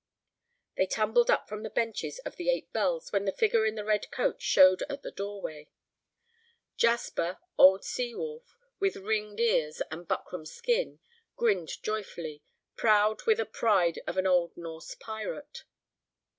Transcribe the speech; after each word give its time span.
They 0.77 0.87
tumbled 0.87 1.29
up 1.29 1.47
from 1.47 1.61
the 1.61 1.69
benches 1.69 2.17
of 2.25 2.35
"The 2.35 2.49
Eight 2.49 2.73
Bells" 2.73 3.11
when 3.11 3.25
the 3.25 3.31
figure 3.31 3.67
in 3.67 3.75
the 3.75 3.85
red 3.85 4.09
coat 4.09 4.41
showed 4.41 4.81
at 4.89 5.03
the 5.03 5.11
doorway. 5.11 5.69
Jasper, 6.75 7.37
old 7.55 7.85
sea 7.85 8.15
wolf, 8.15 8.57
with 8.79 8.95
ringed 8.95 9.39
ears 9.39 9.79
and 9.91 10.01
a 10.01 10.05
buckram 10.05 10.47
skin, 10.47 10.97
grinned 11.35 11.83
joyfully, 11.83 12.41
proud 12.75 13.27
with 13.27 13.37
the 13.37 13.45
pride 13.45 13.99
of 14.07 14.17
an 14.17 14.25
old 14.25 14.57
Norse 14.57 14.95
pirate. 14.95 15.65